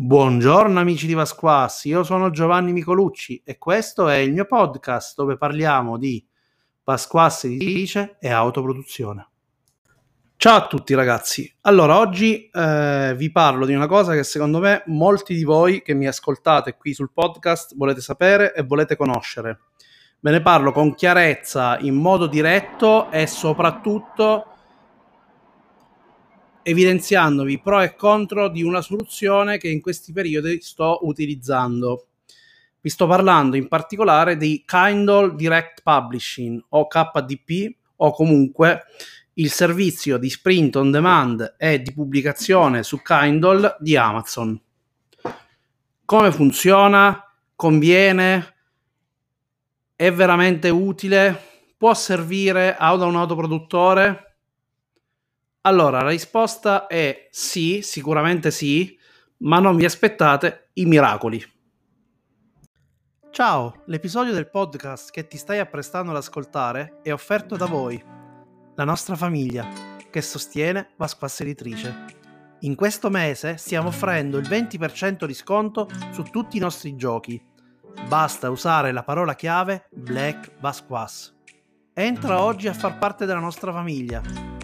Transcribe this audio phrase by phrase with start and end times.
[0.00, 5.36] Buongiorno amici di Vasquas, io sono Giovanni Micolucci e questo è il mio podcast dove
[5.36, 6.24] parliamo di
[6.84, 9.28] Vasquas editrice e autoproduzione.
[10.36, 14.84] Ciao a tutti ragazzi, allora oggi eh, vi parlo di una cosa che secondo me
[14.86, 19.62] molti di voi che mi ascoltate qui sul podcast volete sapere e volete conoscere.
[20.20, 24.57] Ve ne parlo con chiarezza, in modo diretto e soprattutto
[26.68, 32.08] evidenziandovi pro e contro di una soluzione che in questi periodi sto utilizzando.
[32.78, 38.82] Vi sto parlando in particolare di Kindle Direct Publishing o KDP o comunque
[39.34, 44.60] il servizio di sprint on demand e di pubblicazione su Kindle di Amazon.
[46.04, 47.32] Come funziona?
[47.56, 48.54] Conviene?
[49.96, 51.46] È veramente utile?
[51.78, 54.27] Può servire ad un autoproduttore?
[55.68, 58.98] Allora, la risposta è sì, sicuramente sì,
[59.40, 61.44] ma non vi aspettate i miracoli.
[63.30, 68.02] Ciao, l'episodio del podcast che ti stai apprestando ad ascoltare è offerto da voi,
[68.76, 69.68] la nostra famiglia,
[70.08, 72.04] che sostiene Vasquas Editrice.
[72.60, 77.38] In questo mese stiamo offrendo il 20% di sconto su tutti i nostri giochi.
[78.08, 81.36] Basta usare la parola chiave Black Vasquas.
[81.92, 84.56] Entra oggi a far parte della nostra famiglia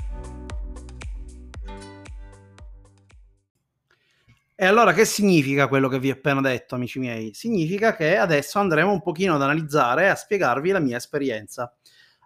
[4.65, 7.34] E allora che significa quello che vi ho appena detto, amici miei?
[7.34, 11.70] Significa che adesso andremo un pochino ad analizzare e a spiegarvi la mia esperienza.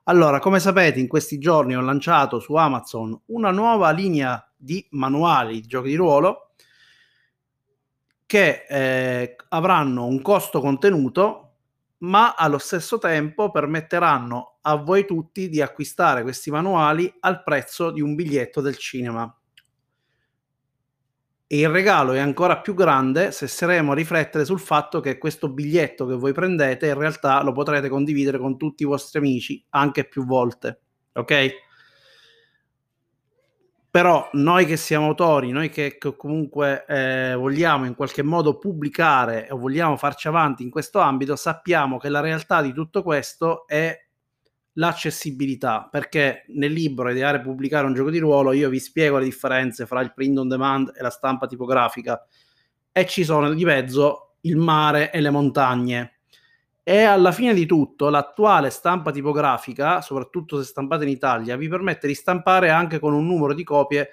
[0.04, 5.62] Allora, come sapete, in questi giorni ho lanciato su Amazon una nuova linea di manuali
[5.62, 6.52] di giochi di ruolo
[8.24, 11.54] che eh, avranno un costo contenuto,
[12.02, 18.00] ma allo stesso tempo permetteranno a voi tutti di acquistare questi manuali al prezzo di
[18.00, 19.37] un biglietto del cinema
[21.50, 25.48] e il regalo è ancora più grande se saremo a riflettere sul fatto che questo
[25.48, 30.06] biglietto che voi prendete in realtà lo potrete condividere con tutti i vostri amici anche
[30.06, 30.80] più volte.
[31.14, 31.50] Ok?
[33.90, 39.56] Però noi che siamo autori, noi che, comunque eh, vogliamo in qualche modo pubblicare o
[39.56, 44.07] vogliamo farci avanti in questo ambito, sappiamo che la realtà di tutto questo è
[44.78, 49.24] l'accessibilità, perché nel libro Ideare e pubblicare un gioco di ruolo io vi spiego le
[49.24, 52.24] differenze fra il print on demand e la stampa tipografica
[52.92, 56.12] e ci sono di mezzo il mare e le montagne.
[56.84, 62.06] E alla fine di tutto l'attuale stampa tipografica, soprattutto se stampata in Italia, vi permette
[62.06, 64.08] di stampare anche con un numero di copie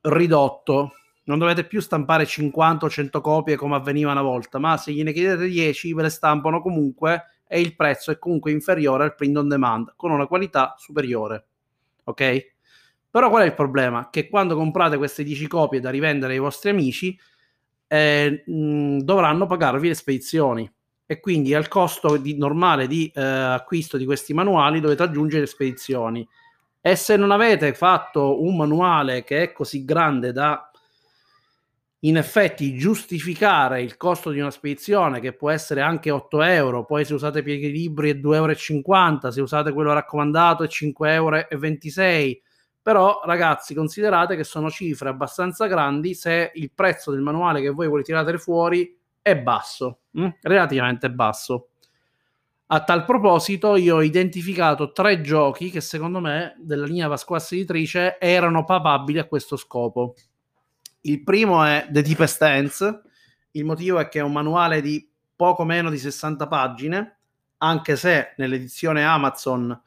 [0.00, 0.92] ridotto.
[1.24, 5.12] Non dovete più stampare 50 o 100 copie come avveniva una volta, ma se gliene
[5.12, 9.48] chiedete 10 ve le stampano comunque e il prezzo è comunque inferiore al print on
[9.48, 11.46] demand con una qualità superiore.
[12.04, 12.54] Ok?
[13.10, 14.10] Però qual è il problema?
[14.10, 17.18] Che quando comprate queste 10 copie da rivendere ai vostri amici
[17.86, 20.70] eh, mh, dovranno pagarvi le spedizioni
[21.06, 25.46] e quindi al costo di, normale di eh, acquisto di questi manuali dovete aggiungere le
[25.46, 26.28] spedizioni.
[26.80, 30.65] E se non avete fatto un manuale che è così grande da
[32.06, 37.04] in effetti giustificare il costo di una spedizione che può essere anche 8 euro, poi
[37.04, 42.40] se usate pieghi libri è 2,50 euro, se usate quello raccomandato è 5,26 euro,
[42.80, 47.88] però ragazzi considerate che sono cifre abbastanza grandi se il prezzo del manuale che voi
[47.88, 50.28] volete tirare fuori è basso, hm?
[50.42, 51.70] relativamente basso.
[52.68, 58.18] A tal proposito, io ho identificato tre giochi che secondo me della linea Pasquassa editrice
[58.20, 60.14] erano papabili a questo scopo.
[61.06, 63.00] Il primo è The Deepest Ends,
[63.52, 67.18] il motivo è che è un manuale di poco meno di 60 pagine,
[67.58, 69.80] anche se nell'edizione Amazon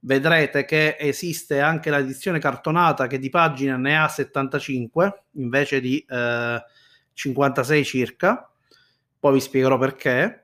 [0.00, 6.64] vedrete che esiste anche l'edizione cartonata che di pagine ne ha 75 invece di eh,
[7.12, 8.50] 56 circa.
[9.18, 10.43] Poi vi spiegherò perché.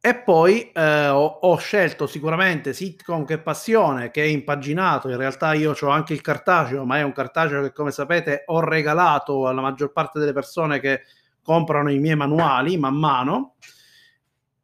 [0.00, 5.08] E poi eh, ho, ho, scelto sicuramente Sitcom che passione, che è impaginato.
[5.08, 8.60] In realtà io ho anche il cartaceo, ma è un cartaceo che, come sapete, ho
[8.60, 11.02] regalato alla maggior parte delle persone che
[11.42, 13.56] comprano i miei manuali man mano.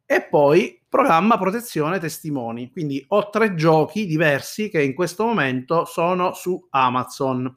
[0.05, 2.71] E poi programma protezione testimoni.
[2.71, 7.53] Quindi ho tre giochi diversi che in questo momento sono su Amazon.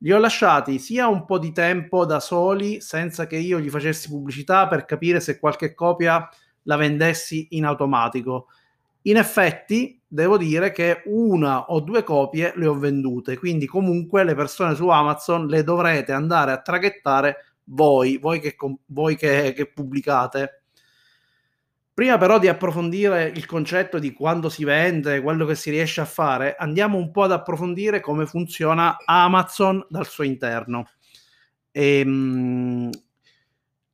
[0.00, 4.10] Li ho lasciati sia un po' di tempo da soli, senza che io gli facessi
[4.10, 6.28] pubblicità per capire se qualche copia
[6.66, 8.48] la vendessi in automatico.
[9.02, 14.34] In effetti, devo dire che una o due copie le ho vendute, quindi comunque le
[14.34, 20.62] persone su Amazon le dovrete andare a traghettare voi, voi che, voi che, che pubblicate.
[21.94, 26.04] Prima però di approfondire il concetto di quando si vende, quello che si riesce a
[26.04, 30.88] fare, andiamo un po' ad approfondire come funziona Amazon dal suo interno.
[31.70, 32.90] E, ehm,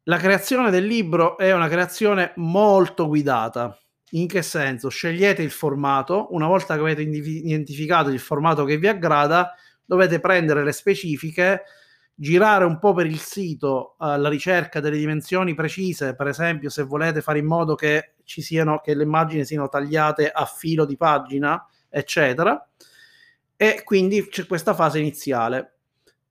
[0.06, 3.78] La creazione del libro è una creazione molto guidata.
[4.14, 4.88] In che senso?
[4.88, 9.54] Scegliete il formato, una volta che avete identificato il formato che vi aggrada,
[9.84, 11.62] dovete prendere le specifiche,
[12.16, 17.20] girare un po' per il sito alla ricerca delle dimensioni precise, per esempio se volete
[17.20, 21.64] fare in modo che ci siano che le immagini siano tagliate a filo di pagina,
[21.88, 22.60] eccetera.
[23.56, 25.71] E quindi c'è questa fase iniziale.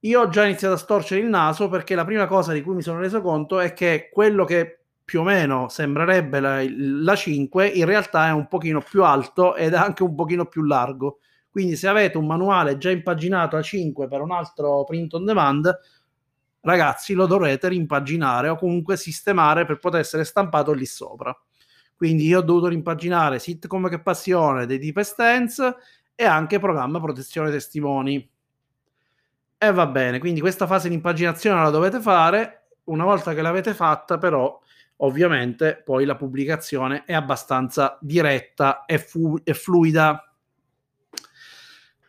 [0.04, 2.82] Io ho già iniziato a storcere il naso perché la prima cosa di cui mi
[2.82, 7.86] sono reso conto è che quello che più o meno sembrerebbe la, la 5 in
[7.86, 11.20] realtà è un pochino più alto ed anche un pochino più largo.
[11.52, 15.80] Quindi se avete un manuale già impaginato a 5 per un altro print on demand,
[16.62, 21.38] ragazzi lo dovrete rimpaginare o comunque sistemare per poter essere stampato lì sopra.
[21.96, 25.76] Quindi io ho dovuto rimpaginare sitcom che passione dei Deep Stance
[26.16, 28.31] e anche programma protezione testimoni
[29.64, 32.70] e va bene, quindi questa fase di impaginazione la dovete fare.
[32.86, 34.60] Una volta che l'avete fatta, però,
[34.98, 40.34] ovviamente poi la pubblicazione è abbastanza diretta e, fu- e fluida.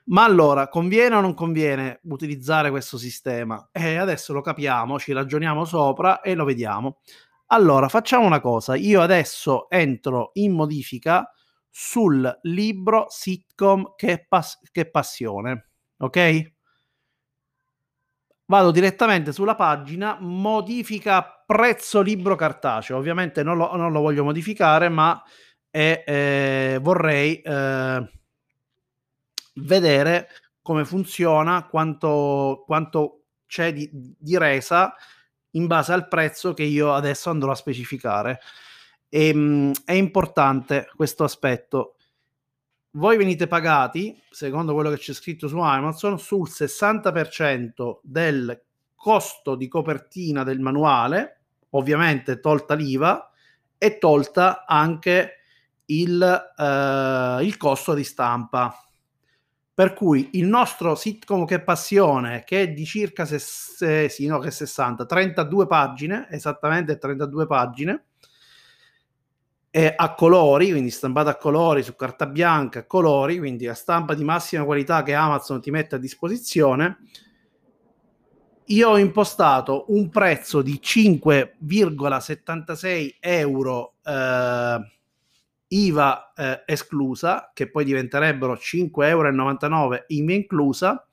[0.04, 3.68] Ma allora, conviene o non conviene utilizzare questo sistema?
[3.70, 7.00] E adesso lo capiamo, ci ragioniamo sopra e lo vediamo.
[7.48, 8.76] Allora, facciamo una cosa.
[8.76, 11.30] Io adesso entro in modifica
[11.68, 15.68] sul libro sitcom che, pas- che passione.
[15.98, 16.51] Ok?
[18.52, 22.98] Vado direttamente sulla pagina modifica prezzo libro cartaceo.
[22.98, 25.22] Ovviamente non lo, non lo voglio modificare, ma
[25.70, 28.10] è, eh, vorrei eh,
[29.54, 30.28] vedere
[30.60, 34.94] come funziona, quanto, quanto c'è di, di, resa
[35.52, 38.38] in base al prezzo che io adesso andrò a specificare.
[39.08, 41.96] E, ehm, mh, è importante questo aspetto
[42.92, 48.62] voi venite pagati, secondo quello che c'è scritto su Amazon, sul 60% del
[48.94, 51.40] costo di copertina del manuale,
[51.70, 53.30] ovviamente tolta l'IVA
[53.78, 55.38] e tolta anche
[55.86, 58.76] il, eh, il costo di stampa.
[59.74, 64.50] Per cui il nostro sitcom che passione, che è di circa se, sì, no, che
[64.50, 68.04] 60, 32 pagine, esattamente 32 pagine,
[69.72, 74.12] è a colori, quindi stampata a colori su carta bianca a colori, quindi la stampa
[74.12, 76.98] di massima qualità che Amazon ti mette a disposizione.
[78.66, 84.78] Io ho impostato un prezzo di 5,76 euro eh,
[85.68, 91.06] IVA eh, esclusa, che poi diventerebbero 5,99 euro IVA inclusa.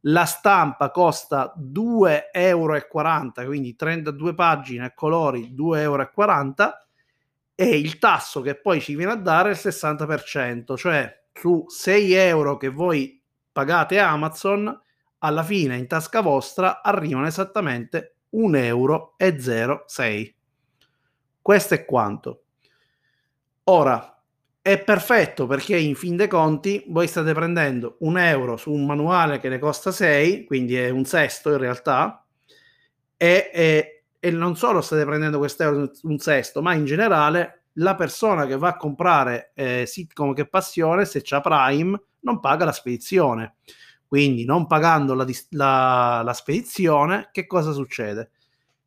[0.00, 2.82] La stampa costa 2,40 euro,
[3.46, 6.10] quindi 32 pagine a colori 2,40 euro
[7.60, 12.12] e il tasso che poi ci viene a dare è il 60%, cioè su 6
[12.12, 13.20] euro che voi
[13.50, 14.80] pagate Amazon,
[15.18, 19.16] alla fine in tasca vostra arrivano esattamente 1,06 euro.
[21.42, 22.44] Questo è quanto.
[23.64, 24.22] Ora,
[24.62, 29.40] è perfetto perché in fin dei conti voi state prendendo un euro su un manuale
[29.40, 32.24] che ne costa 6, quindi è un sesto in realtà,
[33.16, 38.46] e, e e non solo state prendendo quest'euro un sesto, ma in generale la persona
[38.46, 43.56] che va a comprare eh, sitcom che passione, se c'ha Prime, non paga la spedizione.
[44.06, 48.30] Quindi non pagando la, la, la spedizione, che cosa succede?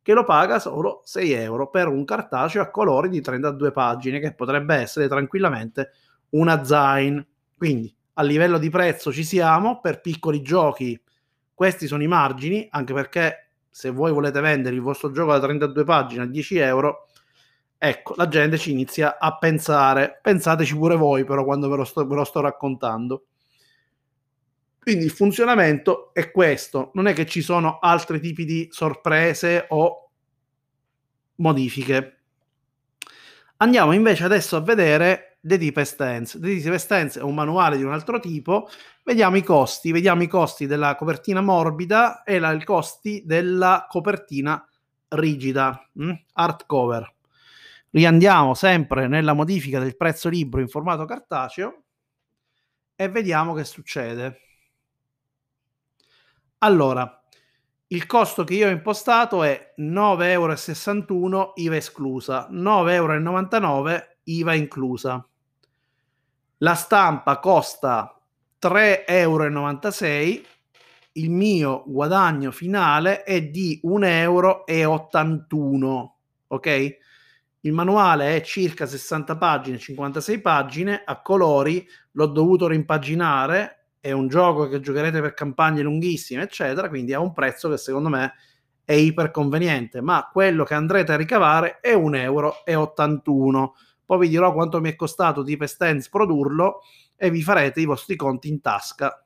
[0.01, 4.33] Che lo paga solo 6 euro per un cartaceo a colori di 32 pagine, che
[4.33, 5.91] potrebbe essere tranquillamente
[6.29, 7.25] una Zain.
[7.55, 10.99] Quindi a livello di prezzo ci siamo, per piccoli giochi
[11.53, 15.83] questi sono i margini, anche perché se voi volete vendere il vostro gioco da 32
[15.85, 17.07] pagine a 10 euro,
[17.77, 20.19] ecco, la gente ci inizia a pensare.
[20.21, 23.25] Pensateci pure voi, però, quando ve lo sto, ve lo sto raccontando.
[24.77, 30.09] Quindi il funzionamento è questo, non è che ci sono altri tipi di sorprese o
[31.35, 32.17] modifiche.
[33.57, 36.39] Andiamo invece adesso a vedere The Deepest Stance.
[36.39, 38.69] The Deepest Stance è un manuale di un altro tipo.
[39.03, 44.63] Vediamo i costi, vediamo i costi della copertina morbida e la, i costi della copertina
[45.09, 46.11] rigida, mm?
[46.33, 47.15] hardcover.
[47.89, 51.83] Riandiamo sempre nella modifica del prezzo libro in formato cartaceo
[52.95, 54.39] e vediamo che succede.
[56.59, 57.21] Allora,
[57.87, 65.25] il costo che io ho impostato è 9,61 euro IVA esclusa, 9,99 euro IVA inclusa.
[66.63, 68.21] La stampa costa
[68.61, 70.41] 3,96 euro.
[71.13, 74.65] Il mio guadagno finale è di 1,81 euro.
[76.47, 76.97] Ok?
[77.61, 81.83] Il manuale è circa 60 pagine, 56 pagine a colori.
[82.11, 83.87] L'ho dovuto rimpaginare.
[83.99, 86.89] È un gioco che giocherete per campagne lunghissime, eccetera.
[86.89, 88.33] Quindi ha un prezzo che secondo me
[88.85, 93.73] è iperconveniente, ma quello che andrete a ricavare è 1,81 euro.
[94.11, 96.81] Poi vi dirò quanto mi è costato di Pestens produrlo
[97.15, 99.23] e vi farete i vostri conti in tasca.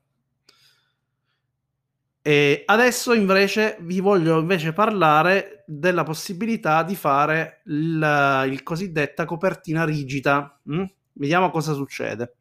[2.22, 9.86] E adesso invece vi voglio invece parlare della possibilità di fare il, il cosiddetta copertina
[9.86, 10.62] rigida.
[10.72, 10.84] Mm?
[11.14, 12.36] Vediamo cosa succede.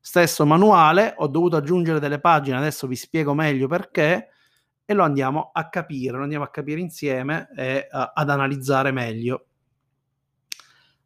[0.00, 4.30] Stesso manuale, ho dovuto aggiungere delle pagine, adesso vi spiego meglio perché
[4.84, 9.46] e lo andiamo a capire, lo andiamo a capire insieme e uh, ad analizzare meglio.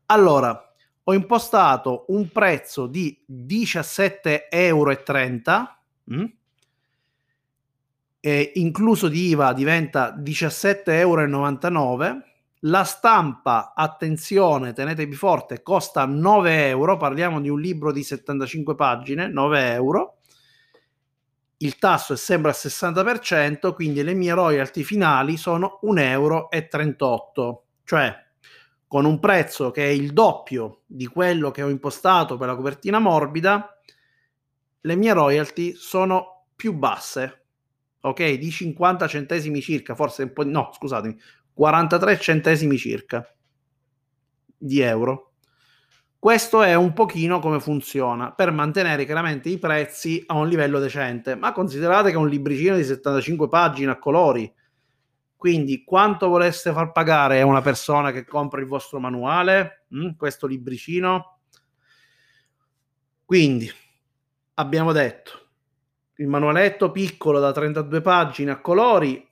[0.07, 0.62] Allora,
[1.09, 5.03] ho impostato un prezzo di 17,30 euro.
[6.12, 6.25] Mm?
[8.21, 12.23] E incluso di IVA diventa 17,99 euro.
[12.62, 16.99] La stampa, attenzione, tenetevi forte, costa 9 euro.
[16.99, 20.17] Parliamo di un libro di 75 pagine, 9 euro.
[21.59, 26.49] Il tasso è sempre al 60%, quindi le mie royalty finali sono 1,38 euro.
[27.85, 28.27] Cioè,
[28.88, 32.99] con un prezzo che è il doppio di quello che ho impostato per la copertina
[32.99, 33.78] morbida,
[34.80, 37.45] le mie royalty sono più basse,
[38.00, 38.33] ok?
[38.33, 41.16] Di 50 centesimi circa, forse un po', no, scusatemi,
[41.52, 43.30] 43 centesimi circa
[44.57, 45.35] di euro.
[46.18, 51.37] Questo è un pochino come funziona per mantenere chiaramente i prezzi a un livello decente,
[51.37, 54.52] ma considerate che un libricino di 75 pagine a colori,
[55.38, 60.49] quindi quanto vorreste far pagare a una persona che compra il vostro manuale, mm, questo
[60.49, 61.38] libricino?
[63.25, 63.71] Quindi
[64.54, 65.50] abbiamo detto
[66.16, 69.25] il manualetto piccolo da 32 pagine a colori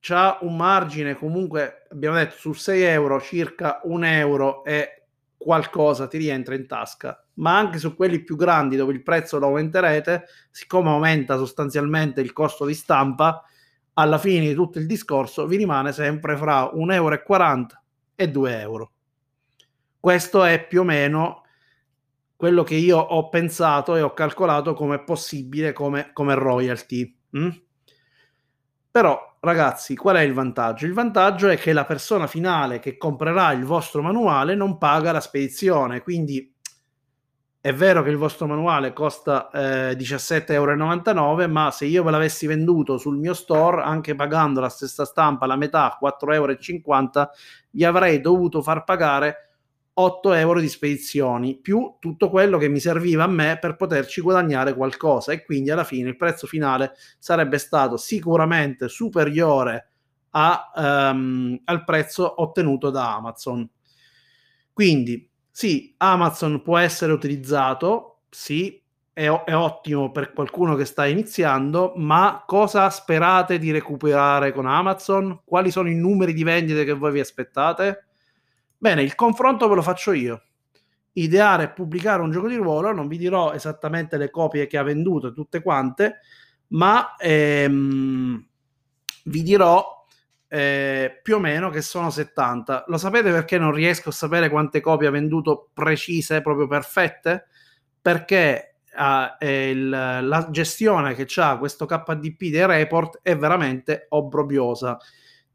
[0.00, 5.04] c'ha un margine comunque abbiamo detto su 6 euro circa un euro e
[5.36, 9.46] qualcosa ti rientra in tasca ma anche su quelli più grandi dove il prezzo lo
[9.46, 13.44] aumenterete siccome aumenta sostanzialmente il costo di stampa
[13.94, 17.22] alla fine di tutto il discorso vi rimane sempre fra 1,40 euro
[18.14, 18.92] e 2 euro.
[19.98, 21.42] Questo è più o meno
[22.36, 27.16] quello che io ho pensato e ho calcolato come possibile come, come royalty.
[27.38, 27.50] Mm?
[28.90, 30.86] Però, ragazzi, qual è il vantaggio?
[30.86, 35.20] Il vantaggio è che la persona finale che comprerà il vostro manuale non paga la
[35.20, 36.53] spedizione, quindi
[37.64, 42.46] è vero che il vostro manuale costa eh, 17,99 euro, ma se io ve l'avessi
[42.46, 47.30] venduto sul mio store, anche pagando la stessa stampa, la metà, 4,50 euro,
[47.70, 49.52] vi avrei dovuto far pagare
[49.94, 54.74] 8 euro di spedizioni, più tutto quello che mi serviva a me per poterci guadagnare
[54.74, 55.32] qualcosa.
[55.32, 59.88] E quindi alla fine il prezzo finale sarebbe stato sicuramente superiore
[60.32, 60.70] a,
[61.14, 63.66] um, al prezzo ottenuto da Amazon.
[64.70, 68.82] Quindi sì, Amazon può essere utilizzato, sì,
[69.12, 75.42] è, è, ottimo per qualcuno che sta iniziando, ma cosa sperate di recuperare con Amazon?
[75.44, 78.06] Quali sono i numeri di vendite che voi vi aspettate?
[78.76, 80.42] Bene, il confronto ve lo faccio io.
[81.12, 84.82] Ideare e pubblicare un gioco di ruolo, non vi dirò esattamente le copie che ha
[84.82, 86.18] venduto tutte quante,
[86.70, 88.44] ma ehm,
[89.26, 89.93] vi dirò
[90.54, 92.84] eh, più o meno che sono 70.
[92.86, 97.46] Lo sapete perché non riesco a sapere quante copie ha venduto precise, proprio perfette?
[98.00, 98.76] Perché
[99.40, 104.96] eh, il, la gestione che ha questo KDP dei report è veramente obbrobriosa.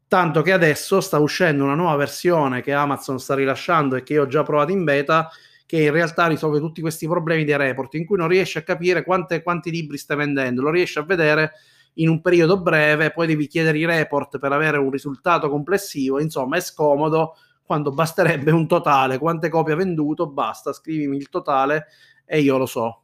[0.06, 4.24] Tanto che adesso sta uscendo una nuova versione che Amazon sta rilasciando e che io
[4.24, 5.30] ho già provato in beta,
[5.64, 9.02] che in realtà risolve tutti questi problemi dei report, in cui non riesce a capire
[9.02, 11.52] quante, quanti libri stai vendendo, lo riesce a vedere
[11.94, 16.56] in un periodo breve, poi devi chiedere i report per avere un risultato complessivo, insomma
[16.56, 21.86] è scomodo quando basterebbe un totale, quante copie ha venduto, basta, scrivimi il totale
[22.24, 23.02] e io lo so.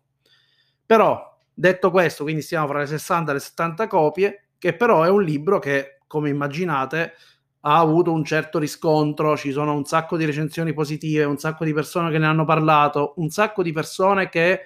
[0.84, 5.08] Però, detto questo, quindi stiamo fra le 60 e le 70 copie, che però è
[5.08, 7.12] un libro che, come immaginate,
[7.60, 11.72] ha avuto un certo riscontro, ci sono un sacco di recensioni positive, un sacco di
[11.72, 14.60] persone che ne hanno parlato, un sacco di persone che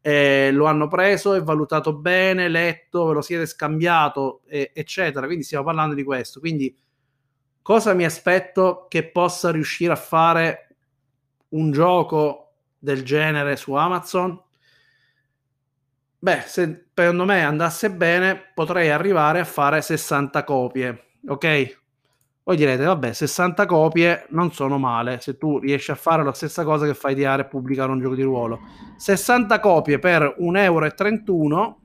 [0.00, 5.26] eh, lo hanno preso e valutato bene, letto, ve lo siete scambiato, eh, eccetera.
[5.26, 6.40] Quindi stiamo parlando di questo.
[6.40, 6.76] Quindi
[7.62, 10.76] cosa mi aspetto che possa riuscire a fare
[11.50, 14.40] un gioco del genere su Amazon?
[16.20, 21.80] Beh, se secondo me andasse bene, potrei arrivare a fare 60 copie, ok?
[22.48, 26.64] Voi direte, vabbè, 60 copie non sono male se tu riesci a fare la stessa
[26.64, 28.60] cosa che fai ideare e pubblicare un gioco di ruolo.
[28.96, 31.78] 60 copie per 1,31 euro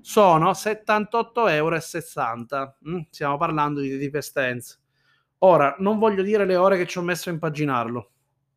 [0.00, 2.74] sono 78,60 euro.
[2.88, 4.78] Mm, stiamo parlando di Deep Stance.
[5.38, 8.10] Ora, non voglio dire le ore che ci ho messo a impaginarlo.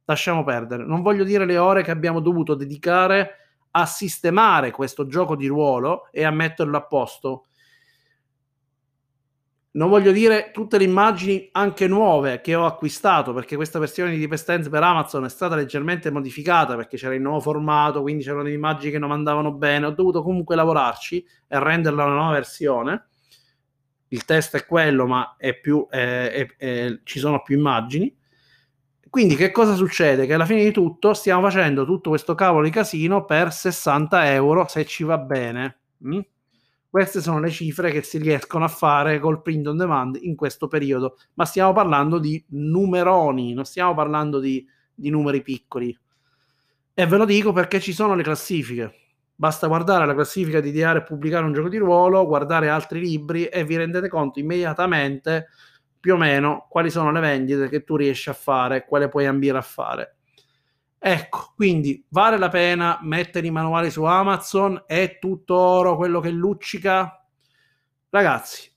[0.06, 0.86] Lasciamo perdere.
[0.86, 3.32] Non voglio dire le ore che abbiamo dovuto dedicare
[3.72, 7.46] a sistemare questo gioco di ruolo e a metterlo a posto
[9.72, 14.18] Non voglio dire tutte le immagini anche nuove che ho acquistato, perché questa versione di
[14.18, 18.44] Deep Stands per Amazon è stata leggermente modificata perché c'era il nuovo formato, quindi c'erano
[18.44, 19.86] delle immagini che non andavano bene.
[19.86, 23.10] Ho dovuto comunque lavorarci e renderla una nuova versione.
[24.08, 28.16] Il test è quello, ma è più, è, è, è, ci sono più immagini.
[29.08, 30.26] Quindi che cosa succede?
[30.26, 34.68] Che alla fine di tutto stiamo facendo tutto questo cavolo di casino per 60 euro
[34.68, 35.80] se ci va bene.
[36.08, 36.20] Mm?
[36.90, 40.68] Queste sono le cifre che si riescono a fare col print on demand in questo
[40.68, 44.66] periodo, ma stiamo parlando di numeroni, non stiamo parlando di,
[44.96, 45.96] di numeri piccoli.
[46.96, 48.94] E ve lo dico perché ci sono le classifiche.
[49.36, 53.46] Basta guardare la classifica di diario e pubblicare un gioco di ruolo, guardare altri libri
[53.46, 55.48] e vi rendete conto immediatamente
[56.00, 59.58] più o meno quali sono le vendite che tu riesci a fare, quale puoi ambire
[59.58, 60.16] a fare.
[61.02, 64.84] Ecco, quindi vale la pena mettere i manuali su Amazon?
[64.86, 67.26] È tutto oro quello che luccica?
[68.10, 68.70] Ragazzi,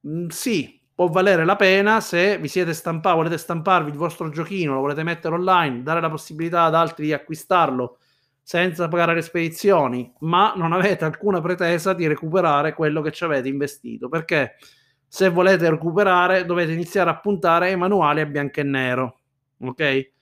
[0.00, 4.30] mh, mm, sì, può valere la pena se vi siete stampati, volete stamparvi il vostro
[4.30, 7.98] giochino, lo volete mettere online, dare la possibilità ad altri di acquistarlo
[8.42, 13.48] senza pagare le spedizioni, ma non avete alcuna pretesa di recuperare quello che ci avete
[13.48, 14.56] investito, perché
[15.06, 19.18] se volete recuperare dovete iniziare a puntare ai manuali a bianco e nero,
[19.58, 20.14] ok?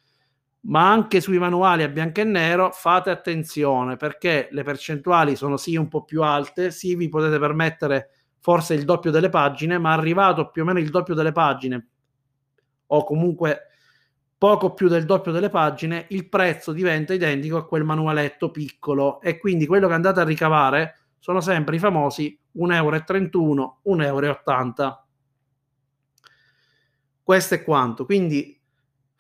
[0.66, 5.76] Ma anche sui manuali a bianco e nero fate attenzione perché le percentuali sono sì
[5.76, 10.50] un po' più alte, sì vi potete permettere forse il doppio delle pagine, ma arrivato
[10.50, 11.88] più o meno il doppio delle pagine
[12.87, 13.68] o comunque
[14.37, 19.38] poco più del doppio delle pagine, il prezzo diventa identico a quel manualetto piccolo e
[19.38, 25.06] quindi quello che andate a ricavare sono sempre i famosi 1,31 euro, 1,80 euro.
[27.23, 28.04] Questo è quanto.
[28.04, 28.61] Quindi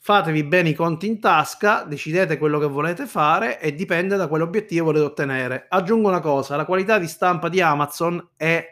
[0.04, 4.84] fatevi bene i conti in tasca, decidete quello che volete fare e dipende da quell'obiettivo
[4.84, 5.64] volete ottenere.
[5.66, 8.68] Aggiungo una cosa, la qualità di stampa di Amazon è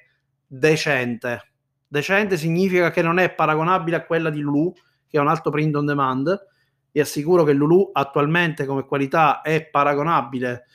[0.47, 1.53] decente.
[1.89, 4.75] Decente significa che non è paragonabile a quella di Lulu,
[5.09, 6.39] che è un alto print on demand.
[6.91, 10.67] Vi assicuro che Lulu attualmente come qualità è paragonabile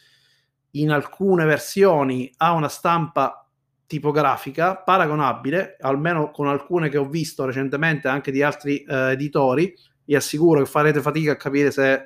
[0.71, 3.47] in alcune versioni a una stampa
[3.85, 9.71] tipografica paragonabile, almeno con alcune che ho visto recentemente anche di altri eh, editori.
[10.07, 12.05] Vi assicuro che farete fatica a capire se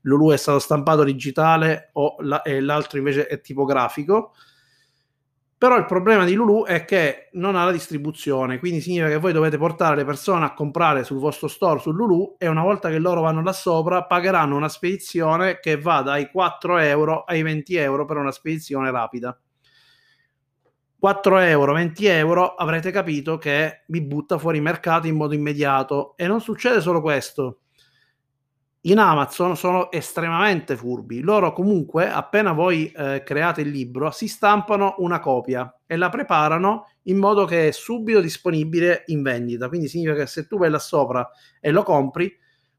[0.00, 4.32] Lulu è stato stampato digitale o la, e l'altro invece è tipografico.
[5.56, 9.32] Però il problema di Lulu è che non ha la distribuzione, quindi significa che voi
[9.32, 12.98] dovete portare le persone a comprare sul vostro store su Lulu e una volta che
[12.98, 18.04] loro vanno là sopra pagheranno una spedizione che va dai 4 euro ai 20 euro
[18.04, 19.38] per una spedizione rapida.
[21.04, 26.14] 4 euro, 20 euro, avrete capito che vi butta fuori mercato in modo immediato.
[26.16, 27.58] E non succede solo questo
[28.86, 31.20] in Amazon sono estremamente furbi.
[31.20, 36.86] Loro comunque, appena voi eh, create il libro, si stampano una copia e la preparano
[37.02, 39.68] in modo che è subito disponibile in vendita.
[39.68, 41.28] Quindi significa che se tu vai là sopra
[41.60, 42.34] e lo compri,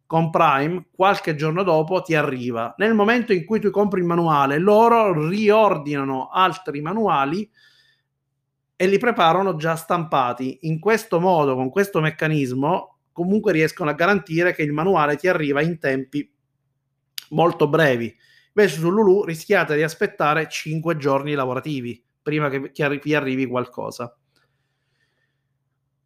[0.08, 2.74] con Prime, qualche giorno dopo ti arriva.
[2.78, 7.48] Nel momento in cui tu compri il manuale, loro riordinano altri manuali
[8.76, 10.60] e li preparano già stampati.
[10.62, 15.62] In questo modo, con questo meccanismo, comunque riescono a garantire che il manuale ti arriva
[15.62, 16.30] in tempi
[17.30, 18.14] molto brevi.
[18.54, 22.72] Invece su Lulu rischiate di aspettare 5 giorni lavorativi prima che
[23.04, 24.16] vi arrivi qualcosa.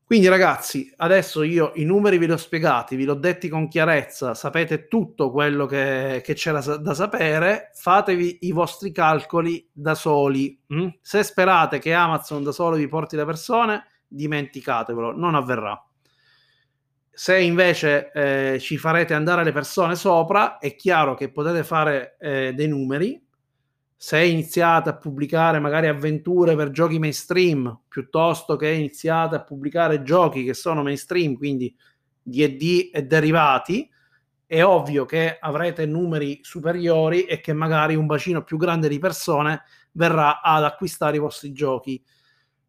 [0.10, 4.34] Quindi ragazzi, adesso io i numeri ve li ho spiegati, vi l'ho detti con chiarezza,
[4.34, 10.60] sapete tutto quello che, che c'era da sapere, fatevi i vostri calcoli da soli.
[10.74, 10.88] Mm?
[11.00, 15.80] Se sperate che Amazon da solo vi porti le persone, dimenticatevelo, non avverrà.
[17.12, 22.54] Se invece eh, ci farete andare le persone sopra, è chiaro che potete fare eh,
[22.56, 23.24] dei numeri.
[24.02, 30.46] Se iniziate a pubblicare magari avventure per giochi mainstream, piuttosto che iniziate a pubblicare giochi
[30.46, 31.76] che sono mainstream, quindi
[32.22, 33.90] DD e derivati,
[34.46, 39.64] è ovvio che avrete numeri superiori e che magari un bacino più grande di persone
[39.92, 42.02] verrà ad acquistare i vostri giochi.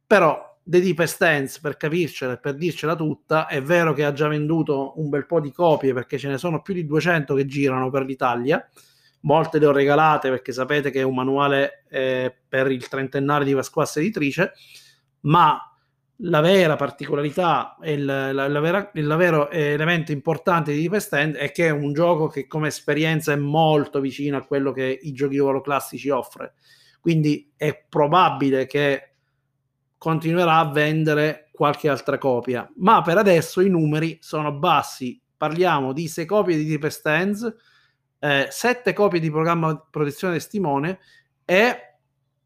[0.05, 4.27] Però The Deepest Stance, per capircela e per dircela tutta, è vero che ha già
[4.27, 7.89] venduto un bel po' di copie perché ce ne sono più di 200 che girano
[7.89, 8.69] per l'Italia.
[9.21, 13.55] Molte le ho regalate perché sapete che è un manuale eh, per il trentenario di
[13.55, 14.53] Pasquassa Editrice,
[15.21, 15.71] ma
[16.23, 21.37] la vera particolarità e il, la, la vera, il vero elemento importante di Deepest Stand
[21.37, 25.13] è che è un gioco che come esperienza è molto vicino a quello che i
[25.13, 26.55] giochi di ruolo classici offre.
[27.01, 29.15] Quindi è probabile che
[29.97, 32.71] continuerà a vendere qualche altra copia.
[32.77, 35.21] Ma per adesso i numeri sono bassi.
[35.37, 37.55] Parliamo di 6 copie di Deep Stands,
[38.21, 41.01] eh, 7 copie di programma di protezione testimone
[41.45, 41.97] e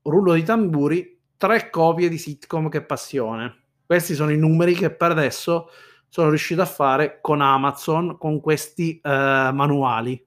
[0.03, 3.63] rullo di tamburi, 3 copie di sitcom che passione.
[3.85, 5.69] Questi sono i numeri che per adesso
[6.09, 10.25] sono riuscito a fare con Amazon con questi eh, manuali.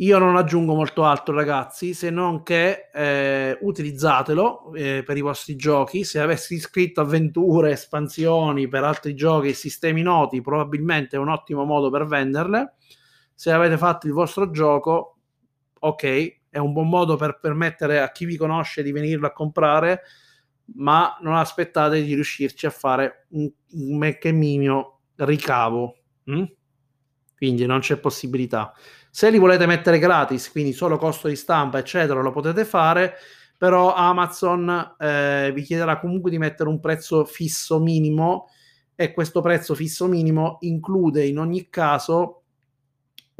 [0.00, 5.56] Io non aggiungo molto altro, ragazzi, se non che eh, utilizzatelo eh, per i vostri
[5.56, 6.04] giochi.
[6.04, 11.90] Se avessi scritto avventure, espansioni per altri giochi sistemi noti, probabilmente è un ottimo modo
[11.90, 12.76] per venderle.
[13.40, 15.16] Se avete fatto il vostro gioco,
[15.78, 20.02] ok, è un buon modo per permettere a chi vi conosce di venirlo a comprare,
[20.74, 26.00] ma non aspettate di riuscirci a fare un, un minimo ricavo.
[26.30, 26.44] Mm?
[27.34, 28.74] Quindi non c'è possibilità.
[29.10, 33.14] Se li volete mettere gratis, quindi solo costo di stampa, eccetera, lo potete fare,
[33.56, 38.48] però Amazon eh, vi chiederà comunque di mettere un prezzo fisso minimo
[38.94, 42.39] e questo prezzo fisso minimo include in ogni caso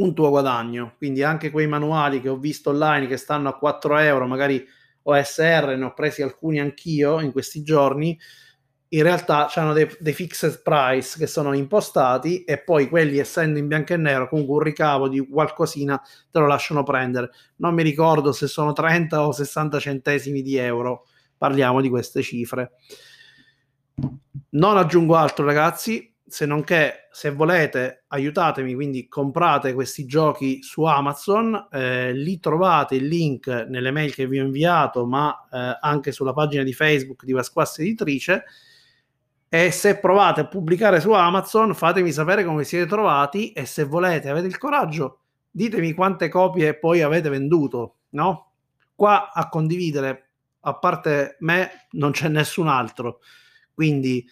[0.02, 0.94] un tuo guadagno.
[0.96, 4.66] Quindi anche quei manuali che ho visto online che stanno a 4 euro, magari
[5.02, 8.18] OSR, ne ho presi alcuni anch'io in questi giorni
[8.92, 13.68] in realtà hanno dei, dei, fixed price che sono impostati e poi quelli essendo in
[13.68, 17.30] bianco e nero comunque un ricavo di qualcosina te lo lasciano prendere.
[17.56, 21.06] Non mi ricordo se sono 30 o 60 centesimi di euro.
[21.38, 22.72] Parliamo di queste cifre.
[24.50, 30.84] Non aggiungo altro ragazzi se non che se volete aiutatemi quindi comprate questi giochi su
[30.84, 36.12] Amazon eh, lì trovate il link nelle mail che vi ho inviato ma eh, anche
[36.12, 38.44] sulla pagina di Facebook di Vasquassa Editrice
[39.52, 44.28] e se provate a pubblicare su Amazon, fatemi sapere come siete trovati e se volete,
[44.28, 48.52] avete il coraggio, ditemi quante copie poi avete venduto, no?
[48.94, 53.18] Qua a condividere, a parte me, non c'è nessun altro.
[53.74, 54.24] Quindi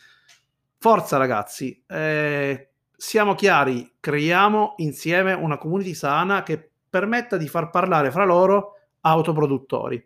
[0.78, 8.10] forza ragazzi, eh, siamo chiari, creiamo insieme una community sana che permetta di far parlare
[8.10, 10.04] fra loro autoproduttori.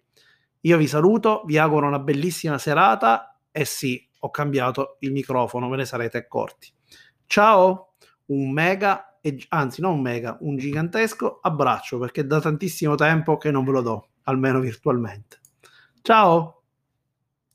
[0.60, 5.76] Io vi saluto, vi auguro una bellissima serata e sì, ho cambiato il microfono, ve
[5.76, 6.72] ne sarete accorti.
[7.26, 7.94] Ciao,
[8.26, 13.64] un mega, anzi non un mega, un gigantesco abbraccio perché da tantissimo tempo che non
[13.64, 15.40] ve lo do, almeno virtualmente.
[16.02, 16.61] Ciao!